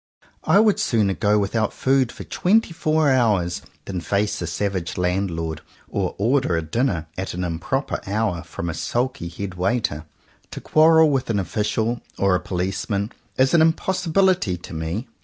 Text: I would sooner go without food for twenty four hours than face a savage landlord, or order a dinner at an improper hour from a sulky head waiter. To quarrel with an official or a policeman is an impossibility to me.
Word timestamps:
I 0.45 0.57
would 0.59 0.79
sooner 0.79 1.13
go 1.13 1.37
without 1.37 1.73
food 1.73 2.11
for 2.11 2.23
twenty 2.23 2.73
four 2.73 3.11
hours 3.11 3.61
than 3.85 4.01
face 4.01 4.41
a 4.41 4.47
savage 4.47 4.97
landlord, 4.97 5.61
or 5.87 6.15
order 6.17 6.57
a 6.57 6.63
dinner 6.63 7.05
at 7.19 7.35
an 7.35 7.43
improper 7.43 8.01
hour 8.07 8.41
from 8.41 8.67
a 8.67 8.73
sulky 8.73 9.29
head 9.29 9.53
waiter. 9.53 10.05
To 10.49 10.59
quarrel 10.59 11.11
with 11.11 11.29
an 11.29 11.37
official 11.37 12.01
or 12.17 12.33
a 12.33 12.39
policeman 12.39 13.11
is 13.37 13.53
an 13.53 13.61
impossibility 13.61 14.57
to 14.57 14.73
me. 14.73 15.07